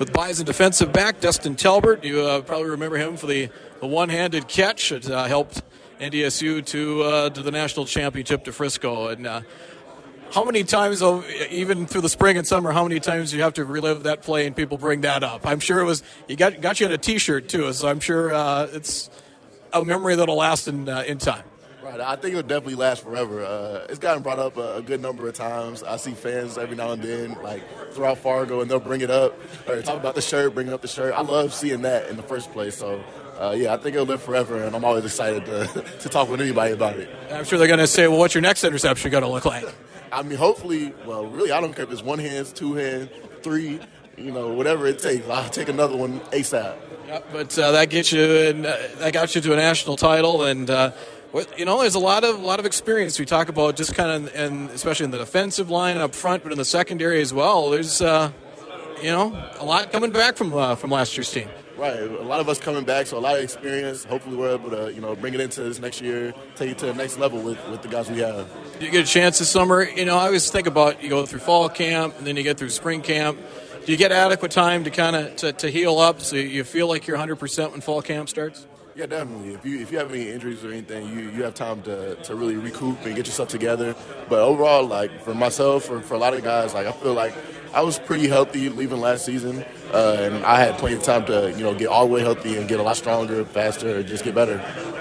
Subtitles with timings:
[0.00, 2.02] with Bison defensive back Dustin Talbert.
[2.02, 3.50] You uh, probably remember him for the,
[3.80, 5.62] the one-handed catch that uh, helped
[6.00, 9.08] NDSU to uh, to the national championship to Frisco.
[9.08, 9.42] And uh,
[10.32, 11.02] how many times,
[11.50, 14.46] even through the spring and summer, how many times you have to relive that play
[14.46, 15.46] and people bring that up?
[15.46, 18.32] I'm sure it was you got got you in a T-shirt too, so I'm sure
[18.32, 19.10] uh, it's
[19.74, 21.44] a memory that'll last in uh, in time.
[21.90, 23.44] Right, I think it'll definitely last forever.
[23.44, 25.82] Uh, it's gotten brought up a, a, good number of times.
[25.82, 27.62] I see fans every now and then, like
[27.92, 29.36] throughout Fargo, and they'll bring it up
[29.68, 31.14] or talk about the shirt, bring up the shirt.
[31.14, 32.76] I love seeing that in the first place.
[32.76, 33.02] So
[33.40, 35.66] uh, yeah, I think it'll live forever, and I'm always excited to,
[36.00, 37.08] to talk with anybody about it.
[37.32, 39.64] I'm sure they're going to say, well, what's your next interception going to look like?
[40.12, 43.08] I mean, hopefully, well, really, I don't care if it's one hand, two hand,
[43.42, 43.80] three,
[44.18, 45.26] you know, whatever it takes.
[45.28, 46.76] I'll take another one ASAP.
[47.06, 50.44] Yep, but uh, that gets you, and uh, that got you to a national title,
[50.44, 50.92] and uh,
[51.56, 53.18] you know, there's a lot of a lot of experience.
[53.18, 56.52] We talk about just kind of, and especially in the defensive line up front, but
[56.52, 57.70] in the secondary as well.
[57.70, 58.32] There's, uh,
[59.02, 61.48] you know, a lot coming back from uh, from last year's team.
[61.76, 64.04] Right, a lot of us coming back, so a lot of experience.
[64.04, 66.86] Hopefully, we're able to you know bring it into this next year, take it to
[66.86, 68.50] the next level with, with the guys we have.
[68.80, 69.82] You get a chance this summer.
[69.82, 72.58] You know, I always think about you go through fall camp, and then you get
[72.58, 73.38] through spring camp.
[73.86, 76.86] Do you get adequate time to kind of to, to heal up, so you feel
[76.86, 78.66] like you're 100 percent when fall camp starts?
[78.96, 79.54] Yeah, definitely.
[79.54, 82.34] If you if you have any injuries or anything, you, you have time to, to
[82.34, 83.94] really recoup and get yourself together.
[84.28, 87.32] But overall, like for myself or for a lot of guys, like I feel like
[87.72, 91.52] I was pretty healthy leaving last season, uh, and I had plenty of time to
[91.56, 94.24] you know get all the way healthy and get a lot stronger, faster, and just
[94.24, 94.60] get better.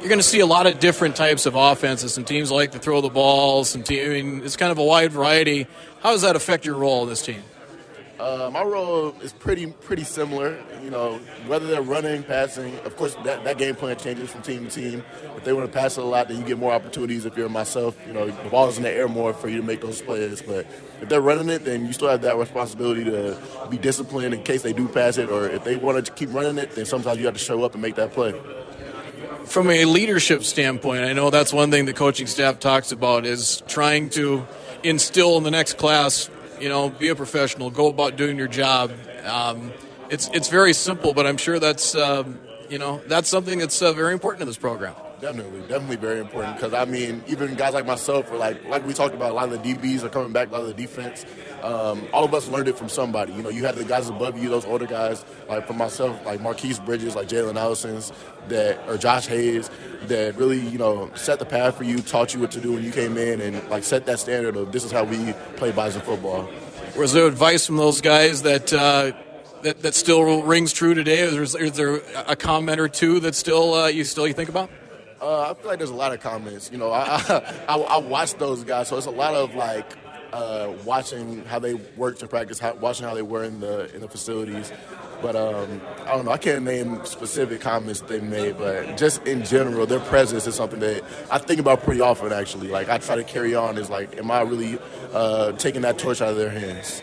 [0.00, 2.14] You're going to see a lot of different types of offenses.
[2.14, 3.64] Some teams like to throw the ball.
[3.64, 5.66] Some team, I mean, it's kind of a wide variety.
[6.02, 7.42] How does that affect your role in this team?
[8.20, 10.62] Uh, my role is pretty pretty similar.
[10.84, 14.66] You know, whether they're running, passing, of course that, that game plan changes from team
[14.66, 15.02] to team.
[15.36, 17.24] If they want to pass it a lot, then you get more opportunities.
[17.24, 19.80] If you're myself, you know, the ball's in the air more for you to make
[19.80, 20.42] those plays.
[20.42, 20.66] But
[21.00, 23.38] if they're running it, then you still have that responsibility to
[23.70, 26.58] be disciplined in case they do pass it, or if they want to keep running
[26.58, 28.38] it, then sometimes you have to show up and make that play.
[29.46, 33.62] From a leadership standpoint, I know that's one thing the coaching staff talks about is
[33.66, 34.46] trying to
[34.82, 36.28] instill in the next class
[36.60, 38.92] you know, be a professional, go about doing your job.
[39.24, 39.72] Um,
[40.10, 42.38] it's it's very simple, but I'm sure that's um,
[42.68, 44.94] you know that's something that's uh, very important in this program.
[45.20, 48.94] Definitely, definitely very important because I mean, even guys like myself, or like like we
[48.94, 51.26] talked about, a lot of the DBs are coming back, a lot of the defense.
[51.62, 53.34] Um, all of us learned it from somebody.
[53.34, 56.40] You know, you had the guys above you, those older guys, like for myself, like
[56.40, 58.12] Marquise Bridges, like Jalen Allison's,
[58.48, 59.68] that or Josh Hayes,
[60.04, 62.82] that really you know set the path for you, taught you what to do when
[62.82, 66.00] you came in, and like set that standard of this is how we play Bison
[66.00, 66.48] football.
[66.96, 68.72] Was there advice from those guys that?
[68.72, 69.12] Uh
[69.62, 71.18] that, that still rings true today?
[71.18, 74.48] Is there, is there a comment or two that still uh, you still you think
[74.48, 74.70] about?
[75.20, 76.70] Uh, I feel like there's a lot of comments.
[76.72, 77.04] You know, I,
[77.68, 79.96] I, I watch those guys, so it's a lot of like
[80.32, 84.00] uh, watching how they worked in practice, how, watching how they were in the in
[84.00, 84.72] the facilities.
[85.20, 86.30] But um, I don't know.
[86.30, 90.80] I can't name specific comments they made, but just in general, their presence is something
[90.80, 92.32] that I think about pretty often.
[92.32, 93.76] Actually, like I try to carry on.
[93.76, 94.78] Is like, am I really
[95.12, 97.02] uh, taking that torch out of their hands?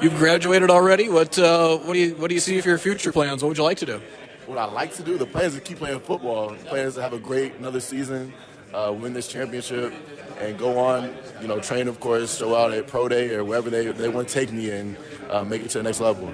[0.00, 1.10] You've graduated already.
[1.10, 3.42] What uh, what do you what do you see for your future plans?
[3.42, 4.00] What would you like to do?
[4.48, 5.18] What I like to do.
[5.18, 6.50] The plans to keep playing football.
[6.50, 8.32] The plans to have a great another season,
[8.72, 9.92] uh, win this championship,
[10.40, 11.14] and go on.
[11.40, 14.28] You know, train of course, show out at pro day or wherever they they want
[14.28, 14.96] to take me and
[15.30, 16.32] uh, make it to the next level.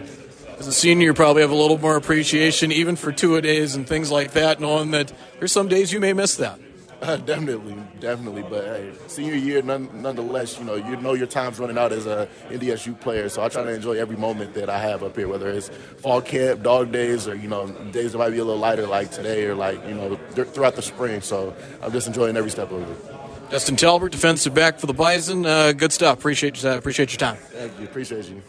[0.59, 3.75] As a senior, you probably have a little more appreciation even for two a days
[3.75, 6.61] and things like that, knowing that there's some days you may miss that.
[7.05, 8.43] Uh, definitely, definitely.
[8.43, 12.07] But hey, senior year, none, nonetheless, you know, you know your time's running out as
[12.07, 13.29] a NDSU player.
[13.29, 16.23] So I try to enjoy every moment that I have up here, whether it's fall
[16.23, 19.45] camp, dog days, or you know, days that might be a little lighter, like today,
[19.45, 21.21] or like you know, throughout the spring.
[21.21, 23.51] So I'm just enjoying every step of it.
[23.51, 25.45] Dustin Talbert, defensive back for the Bison.
[25.45, 26.19] Uh, good stuff.
[26.19, 27.37] Appreciate uh, appreciate your time.
[27.37, 27.85] Thank you.
[27.85, 28.43] Appreciate you.